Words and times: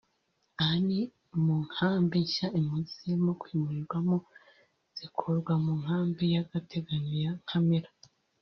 Aha 0.61 0.77
ni 0.87 0.99
mu 1.43 1.55
nkambi 1.65 2.17
nshya 2.25 2.47
impunzi 2.57 2.91
zirimo 2.99 3.31
kwimurirwamo 3.41 4.15
zikurwa 4.97 5.53
mu 5.63 5.71
Nkambi 5.81 6.23
y’agateganyo 6.33 7.15
ya 7.25 7.33
Nkamira 7.41 7.89